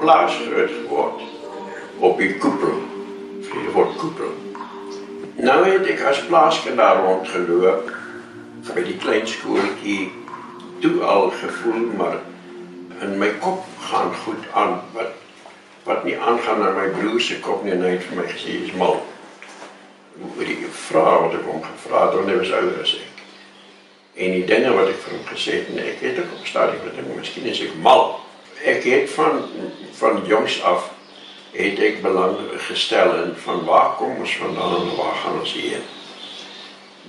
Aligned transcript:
plaas 0.00 0.38
groot 0.48 0.70
geword 0.70 1.20
op 1.98 2.18
die 2.18 2.34
koepel. 2.38 2.80
Vir 3.46 3.72
word 3.72 3.96
koepel. 3.96 4.32
Nou 5.36 5.60
het 5.68 5.86
ek 5.86 6.02
as 6.08 6.22
plaaskind 6.26 6.80
daar 6.80 7.02
rondgeloop 7.04 7.92
by 8.66 8.82
die 8.82 8.96
klein 8.98 9.26
skooltjie 9.28 10.10
toe 10.82 11.02
al 11.04 11.30
gevoel 11.30 11.92
maar 11.96 12.18
in 13.04 13.18
my 13.20 13.28
kop 13.44 13.62
gaan 13.86 14.10
goed 14.24 14.48
aan 14.52 14.80
wat 14.96 15.14
wat 15.86 16.04
nie 16.04 16.16
aangaan 16.18 16.58
na 16.58 16.72
my 16.74 16.88
broer 16.96 17.20
se 17.20 17.38
kop 17.40 17.62
nie 17.62 17.76
en 17.76 17.84
hy 17.86 17.92
het 17.94 18.06
vir 18.08 18.18
my 18.18 18.26
gesê 18.26 18.56
is 18.66 18.72
mal. 18.74 18.98
Oor 20.24 20.42
die 20.42 20.66
vrae 20.88 21.18
wat 21.22 21.36
ek 21.38 21.46
hom 21.46 21.62
gevra 21.62 22.06
het, 22.08 22.16
want 22.16 22.32
hy 22.32 22.38
was 22.40 22.54
ouer 22.58 22.80
as 22.82 22.94
ek. 22.98 23.20
En 24.16 24.34
die 24.34 24.46
dinge 24.48 24.72
wat 24.74 24.90
ek 24.90 24.98
vir 25.04 25.14
hom 25.14 25.26
gesê 25.30 25.60
het, 25.60 25.74
nee, 25.76 25.92
ek 25.92 26.02
het 26.02 26.18
ook 26.24 26.34
op 26.40 26.48
stadium 26.48 26.82
gedink, 26.88 27.12
miskien 27.14 27.46
is 27.52 27.62
ek 27.68 27.76
mal. 27.84 28.16
Ek 28.64 28.84
het 28.84 29.10
van 29.10 29.44
van 29.96 30.22
jongs 30.26 30.62
af 30.62 30.90
het 31.56 31.78
ek 31.80 32.02
belang 32.02 32.36
gestel 32.68 33.14
in 33.22 33.32
van 33.44 33.64
waar 33.64 33.94
kom 33.96 34.18
ons 34.20 34.36
vandaan 34.36 34.74
en 34.80 34.96
waar 34.96 35.14
gaan 35.22 35.38
ons 35.40 35.52
heen. 35.52 35.84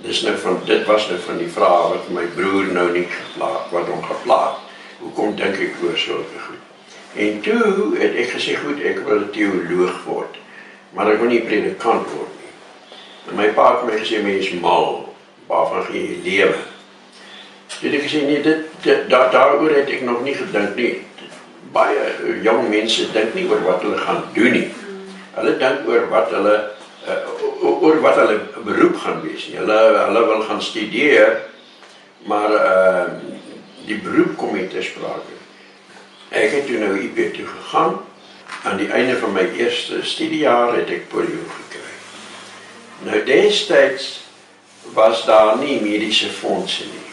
Dis 0.02 0.22
nou 0.22 0.36
van 0.36 0.60
dit 0.64 0.84
was 0.86 1.08
nou 1.08 1.18
van 1.20 1.38
die 1.38 1.50
vrae 1.52 1.90
wat 1.92 2.08
my 2.14 2.24
broer 2.36 2.72
nou 2.72 2.86
nie 2.92 3.06
geplaag 3.10 3.68
wat 3.74 3.90
hom 3.92 4.02
geplaag. 4.02 4.60
Hoekom 4.98 5.36
dink 5.36 5.60
ek 5.62 5.82
oor 5.84 5.98
sulke 5.98 6.40
goed? 6.46 6.64
En 7.18 7.40
toe 7.40 7.98
het 7.98 8.14
ek 8.14 8.32
gesê 8.36 8.56
goed, 8.62 8.80
ek 8.84 9.02
wil 9.04 9.20
'n 9.26 9.30
teoloog 9.34 10.04
word. 10.04 10.38
Maar 10.94 11.12
ek 11.12 11.20
wil 11.20 11.28
nie 11.28 11.44
predikant 11.44 12.08
word 12.14 12.34
nie. 12.40 12.52
En 13.28 13.36
my 13.36 13.48
pa 13.52 13.68
het 13.74 13.84
my 13.84 13.98
gesê 13.98 14.22
mens 14.22 14.50
mal, 14.50 15.14
waarvan 15.46 15.84
gee 15.84 16.02
jy 16.06 16.18
lewe? 16.24 16.58
Dit 17.80 17.94
ek 17.94 18.02
gesê 18.02 18.22
nee, 18.22 18.42
dit, 18.42 18.64
dit 18.82 19.08
daar 19.08 19.30
daaroor 19.30 19.70
het 19.70 19.88
ek 19.88 20.02
nog 20.02 20.22
nie 20.22 20.34
gedink 20.34 20.76
nie. 20.76 21.07
Baie 21.72 22.40
jong 22.42 22.68
mense 22.72 23.08
dink 23.12 23.34
nie 23.36 23.46
oor 23.50 23.62
wat 23.66 23.82
hulle 23.84 23.98
gaan 24.00 24.22
doen 24.34 24.54
nie. 24.56 24.68
Hulle 25.36 25.56
dink 25.60 25.88
oor 25.88 26.06
wat 26.12 26.32
hulle 26.34 26.54
uh, 27.08 27.18
oor 27.62 28.00
wat 28.04 28.20
hulle 28.22 28.38
beroep 28.64 28.96
gaan 29.02 29.20
wees. 29.24 29.48
Hulle 29.54 29.78
hulle 29.98 30.24
wil 30.30 30.46
gaan 30.48 30.62
studeer, 30.62 31.42
maar 32.28 32.54
uh 32.60 33.04
die 33.88 33.96
beroep 34.04 34.34
kom 34.36 34.52
nie 34.52 34.66
ter 34.68 34.84
sprake. 34.84 35.36
Ek 36.28 36.52
het 36.52 36.66
toe 36.68 36.76
nou 36.76 36.92
IP 37.00 37.22
toe 37.32 37.46
gegaan. 37.48 37.94
Aan 38.68 38.76
die 38.76 38.90
einde 38.92 39.14
van 39.16 39.32
my 39.32 39.46
eerste 39.56 40.02
studiejaar 40.04 40.74
het 40.76 40.90
ek 40.92 41.06
polio 41.08 41.40
gekry. 41.54 41.94
Nou 43.08 43.22
destyds 43.24 44.10
was 44.92 45.24
daar 45.24 45.56
nie 45.56 45.78
mediese 45.80 46.28
fondse 46.28 46.84
nie. 46.84 47.08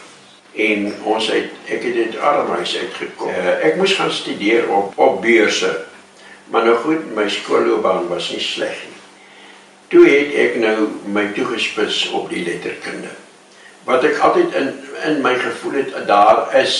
En 0.56 0.86
ons 1.04 1.26
het 1.28 1.52
ek 1.68 1.82
het 1.84 1.94
dit 1.94 2.14
armhuis 2.16 2.76
uitgekom. 2.78 3.28
Uh, 3.28 3.56
ek 3.68 3.76
moes 3.76 3.92
gaan 3.98 4.12
studeer 4.12 4.70
op 4.72 4.96
op 4.96 5.20
beurse. 5.20 5.72
Maar 6.48 6.64
nou 6.64 6.76
goed, 6.84 7.10
my 7.14 7.26
skoolloopbaan 7.28 8.08
was 8.08 8.30
nie 8.32 8.40
sleg 8.40 8.78
nie. 8.86 9.00
Toe 9.92 10.04
het 10.08 10.32
ek 10.46 10.56
nou 10.62 10.88
my 11.12 11.26
toegespits 11.36 12.06
op 12.16 12.30
die 12.32 12.44
letterkunde. 12.46 13.12
Wat 13.84 14.06
ek 14.06 14.22
altyd 14.24 14.56
in 14.56 14.72
in 15.04 15.20
my 15.22 15.34
gevoel 15.38 15.76
het 15.82 15.92
daar 16.08 16.48
is 16.56 16.76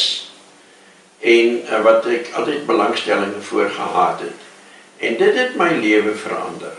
en 1.20 1.60
uh, 1.60 1.82
wat 1.84 2.08
ek 2.08 2.32
altyd 2.32 2.64
belangstelling 2.66 3.36
voor 3.44 3.68
gehad 3.70 4.24
het. 4.24 4.40
En 5.04 5.20
dit 5.20 5.36
het 5.36 5.56
my 5.60 5.70
lewe 5.76 6.14
verander. 6.16 6.72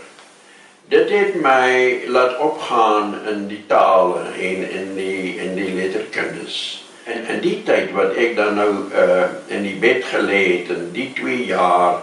Dit 0.88 1.10
het 1.10 1.34
my 1.44 2.02
laat 2.10 2.38
opgaan 2.42 3.14
in 3.28 3.46
die 3.46 3.62
tale 3.70 4.24
en 4.34 4.70
in 4.70 4.94
die 4.96 5.36
in 5.36 5.54
die 5.54 5.72
letterkundes. 5.78 6.87
En 7.08 7.26
in 7.26 7.40
die 7.40 7.62
tyd 7.64 7.92
wat 7.96 8.16
ek 8.20 8.34
dan 8.36 8.58
nou 8.60 8.72
uh 8.92 9.28
in 9.48 9.62
die 9.64 9.76
bed 9.80 10.04
gelê 10.04 10.40
het 10.58 10.72
in 10.74 10.90
die 10.92 11.08
2 11.16 11.44
jaar 11.48 12.02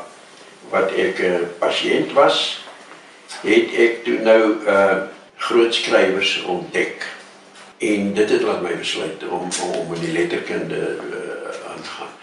wat 0.72 0.94
ek 0.98 1.20
'n 1.22 1.26
uh, 1.26 1.50
pasiënt 1.62 2.14
was, 2.18 2.66
het 3.46 3.76
ek 3.86 4.02
toe 4.06 4.18
nou 4.26 4.42
uh 4.66 4.98
groot 5.38 5.74
skrywers 5.74 6.42
ontdek. 6.50 7.06
En 7.78 8.14
dit 8.14 8.30
het 8.30 8.42
laat 8.42 8.62
my 8.62 8.74
besluit 8.78 9.22
om 9.30 9.46
om 9.78 9.94
in 9.94 10.02
die 10.02 10.16
letterkunde 10.18 10.82
uh, 10.98 11.70
aan 11.70 11.82
te 11.86 11.92
gaan. 11.98 12.14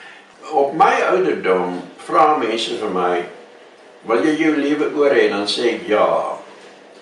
Op 0.50 0.74
my 0.74 0.94
ouderdom 1.14 1.78
vra 2.02 2.36
mense 2.36 2.78
vir 2.82 2.90
my 2.90 3.14
wil 4.10 4.26
jy 4.26 4.34
jou 4.42 4.56
lewe 4.58 4.90
oor 4.98 5.14
hê? 5.14 5.28
Dan 5.30 5.46
sê 5.46 5.78
ek 5.78 5.86
ja 5.86 6.34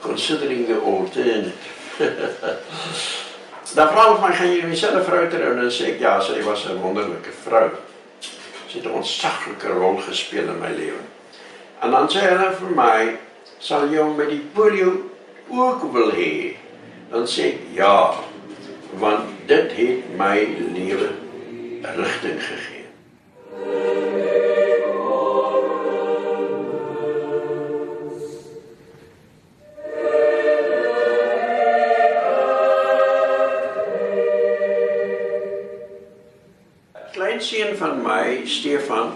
considering 0.05 0.67
the 0.67 0.77
alternative 0.77 1.57
dan 3.75 3.89
vra 3.93 4.07
hulle 4.09 4.21
my 4.23 4.33
gaan 4.35 4.51
jy 4.51 4.63
dieselfde 4.67 5.05
vrou 5.07 5.27
trou 5.31 5.55
dan 5.59 5.71
sê 5.71 5.93
ek 5.93 6.01
ja 6.03 6.19
sy 6.21 6.41
was 6.47 6.67
'n 6.67 6.81
wonderlike 6.83 7.33
vrou 7.45 7.69
sy 8.69 8.79
het 8.79 8.87
'n 8.87 8.99
ontsaglike 9.03 9.69
rol 9.69 9.97
gespeel 10.09 10.49
in 10.55 10.61
my 10.61 10.73
lewe 10.75 11.03
en 11.83 11.91
dan 11.91 12.09
sê 12.09 12.25
hulle 12.27 12.51
vir 12.61 12.73
my 12.83 13.19
sal 13.59 13.87
jy 13.93 14.03
met 14.17 14.29
die 14.29 14.43
polio 14.55 14.91
ook 15.51 15.93
wil 15.93 16.11
hê 16.11 16.57
dan 17.11 17.27
sê 17.27 17.55
ek 17.55 17.59
ja 17.75 18.15
want 18.99 19.31
dit 19.47 19.73
het 19.73 20.13
my 20.19 20.37
lewe 20.75 21.11
rigting 21.97 22.41
gegee 22.43 22.80
seun 37.51 37.77
van 37.77 38.03
my, 38.03 38.43
Stefan, 38.47 39.15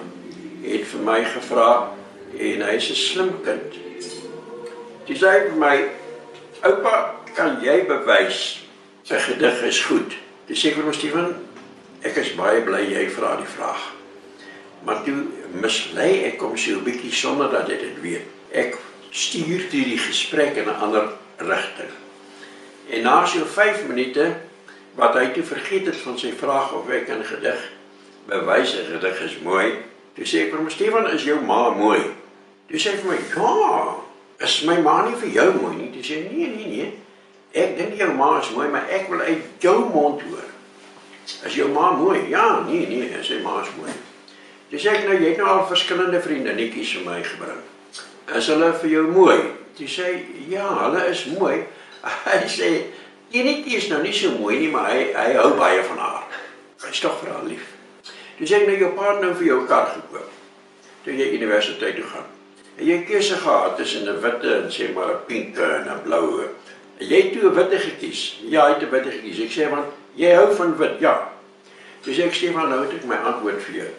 het 0.65 0.87
vir 0.91 1.03
my 1.07 1.21
gevra 1.35 1.71
en 2.35 2.63
hy's 2.67 2.91
'n 2.91 2.99
slim 2.99 3.33
kind. 3.47 3.77
Hy 5.07 5.15
sê 5.15 5.33
vir 5.49 5.59
my, 5.59 5.89
"Oupa, 6.63 7.15
kan 7.35 7.61
jy 7.63 7.87
bewys 7.87 8.67
sy 9.03 9.19
gedig 9.19 9.63
is 9.63 9.85
goed?" 9.85 10.13
Dis 10.47 10.65
sê 10.65 10.75
vir 10.75 10.85
my 10.85 10.93
Stefan, 10.93 11.35
"Ek 12.03 12.17
is 12.17 12.35
baie 12.35 12.61
bly 12.61 12.83
jy 12.91 13.11
vra 13.11 13.37
die 13.37 13.53
vraag." 13.57 13.93
Maar 14.85 15.05
toe 15.05 15.27
mislei 15.53 16.25
ek 16.25 16.41
hom 16.41 16.57
so 16.57 16.71
'n 16.71 16.85
bietjie 16.85 17.13
sonder 17.13 17.51
dat 17.51 17.69
hy 17.69 17.77
dit 17.77 18.01
weet. 18.01 18.27
Ek 18.53 18.77
stuur 19.11 19.69
toe 19.71 19.85
die 19.85 19.99
gesprek 19.99 20.57
in 20.57 20.69
'n 20.69 20.81
ander 20.81 21.09
rigting. 21.39 21.91
En 22.91 23.03
na 23.03 23.27
so 23.27 23.45
5 23.45 23.87
minute 23.87 24.37
wat 24.95 25.15
hy 25.15 25.27
toe 25.27 25.43
vergeet 25.43 25.87
het 25.87 25.97
van 25.97 26.19
sy 26.19 26.33
vraag 26.33 26.73
of 26.73 26.91
ek 26.91 27.09
'n 27.09 27.25
gedig 27.25 27.71
bewys 28.29 28.75
hy 28.75 28.85
gedig 28.89 29.21
is 29.21 29.39
mooi. 29.45 29.73
Toe 30.15 30.27
sê 30.27 30.45
ek 30.47 30.53
vir 30.53 30.59
hom, 30.59 30.71
"Stefan, 30.71 31.11
is 31.11 31.25
jou 31.25 31.41
ma 31.41 31.71
mooi?" 31.71 32.01
Toe 32.69 32.79
sê 32.79 32.91
hy 32.93 32.97
vir 32.97 33.11
my, 33.11 33.19
"Ja, 33.37 33.97
is 34.41 34.63
my 34.63 34.81
ma 34.81 35.09
nie 35.09 35.17
vir 35.17 35.29
jou 35.29 35.53
mooi 35.61 35.77
nie?" 35.77 35.91
Toe 35.93 36.03
sê 36.03 36.23
hy, 36.23 36.37
"Nee, 36.37 36.47
nee, 36.47 36.67
nee. 36.67 36.93
Ek 37.53 37.77
dink 37.77 37.99
jou 37.99 38.13
ma 38.15 38.41
is 38.41 38.51
mooi, 38.51 38.69
maar 38.69 38.89
ek 38.89 39.09
wil 39.09 39.21
uit 39.21 39.43
jou 39.59 39.79
mond 39.79 40.23
hoor. 40.23 40.49
Is 41.45 41.55
jou 41.55 41.69
ma 41.69 41.93
mooi?" 41.93 42.29
"Ja, 42.29 42.61
nee, 42.61 42.87
nee, 42.87 43.23
sy 43.23 43.41
ma 43.43 43.61
is 43.63 43.69
mooi." 43.79 43.93
Toe 44.71 44.79
sê 44.79 44.95
ek, 44.95 45.05
"Nou 45.05 45.19
jy 45.19 45.29
het 45.29 45.37
nou 45.37 45.49
al 45.49 45.67
verskillende 45.67 46.21
vriendinnetjies 46.21 46.97
vir 46.97 47.11
my 47.11 47.23
gebring. 47.23 47.63
Is 48.35 48.47
hulle 48.47 48.73
vir 48.73 48.91
jou 48.91 49.07
mooi?" 49.11 49.41
Toe 49.77 49.87
sê 49.87 50.03
hy, 50.03 50.27
"Ja, 50.49 50.91
hulle 50.91 51.09
is 51.11 51.25
mooi." 51.25 51.65
Hy 52.25 52.47
sê, 52.47 52.85
"Enetjie 53.33 53.77
is 53.77 53.89
nou 53.89 54.03
nie 54.03 54.13
so 54.13 54.31
mooi 54.31 54.59
nie, 54.59 54.71
maar 54.71 54.91
hy 54.91 55.13
hy 55.13 55.33
hou 55.35 55.55
baie 55.57 55.83
van 55.83 55.99
haar. 55.99 56.25
Hy's 56.87 57.01
tog 57.01 57.21
vir 57.21 57.33
haar 57.33 57.45
lief." 57.45 57.74
Dis 58.39 58.53
ek 58.53 58.67
nou 58.67 58.77
jou 58.79 58.93
pa 58.97 59.19
nou 59.21 59.35
vir 59.39 59.47
jou 59.47 59.61
kar 59.67 59.93
gekoop. 59.95 60.31
Toe 61.05 61.15
jy 61.15 61.35
universiteit 61.37 61.99
toe 61.99 62.07
gaan. 62.11 62.31
En 62.75 62.87
jy 62.89 62.97
keuse 63.07 63.37
gehad 63.39 63.77
tussen 63.77 64.09
'n 64.09 64.21
witte 64.21 64.55
en 64.55 64.71
sê 64.71 64.93
maar 64.95 65.11
'n 65.15 65.25
pinke 65.27 65.63
en 65.63 65.89
'n 65.89 66.03
bloue. 66.03 66.49
En 66.99 67.07
jy 67.07 67.21
het 67.23 67.33
toe 67.33 67.51
'n 67.51 67.55
witte 67.55 67.79
gekies. 67.79 68.41
Ja, 68.43 68.69
jy 68.69 68.75
het 68.75 68.83
'n 68.83 68.91
witte 68.91 69.11
gekies. 69.11 69.39
Ek 69.39 69.53
sê 69.53 69.71
want 69.71 69.87
jy 70.15 70.35
hou 70.35 70.55
van 70.55 70.77
wit, 70.77 70.99
ja. 71.01 71.31
Ek 72.07 72.35
sê 72.35 72.53
maar 72.53 72.69
nou 72.69 72.83
het 72.83 72.93
ek 72.93 73.05
my 73.05 73.17
antwoord 73.17 73.63
vir 73.63 73.75
jou. 73.75 73.91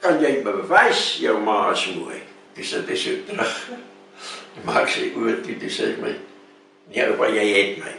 Kan 0.00 0.20
jy 0.20 0.42
bewys 0.42 1.18
jou 1.20 1.38
ma 1.38 1.70
is 1.72 1.86
mooi? 1.94 2.22
Dis 2.54 2.70
dit 2.70 2.88
is 2.88 3.04
jou 3.04 3.16
terug. 3.26 3.68
Maar 4.64 4.86
sê 4.88 5.10
oor 5.16 5.42
dit 5.42 5.60
dis 5.60 5.80
sê 5.80 5.96
my 5.98 6.14
nee, 6.94 7.18
oor 7.18 7.28
jy 7.28 7.46
het 7.52 7.78
my. 7.78 7.94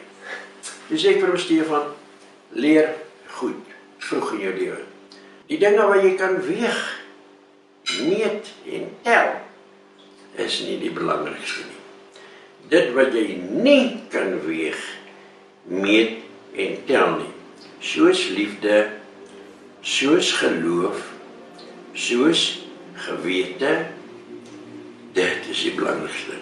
Dis 0.90 1.06
ek 1.06 1.20
vir 1.20 1.40
Stefan 1.40 1.92
leer 2.56 2.94
goed 3.28 3.60
vroeg 4.00 4.32
in 4.34 4.40
jou 4.40 4.54
lewe. 4.54 4.95
Die 5.46 5.58
dinge 5.62 5.86
wat 5.86 6.02
jy 6.02 6.16
kan 6.18 6.40
weeg, 6.42 6.78
meet 8.02 8.50
en 8.74 8.88
tel 9.06 9.36
is 10.42 10.58
nie 10.66 10.80
die 10.82 10.92
belangrikste 10.92 11.68
nie. 11.68 11.82
Dit 12.72 12.90
wat 12.98 13.14
jy 13.14 13.38
nie 13.62 14.02
kan 14.12 14.40
weeg, 14.48 14.80
meet 15.70 16.26
en 16.58 16.80
tel 16.90 17.14
nie. 17.20 17.32
Soos 17.86 18.26
liefde, 18.34 18.80
soos 19.86 20.34
geloof, 20.42 21.06
soos 21.94 22.48
gewete, 23.06 23.76
dit 25.14 25.54
is 25.54 25.64
die 25.68 25.76
belangrikste. 25.78 26.42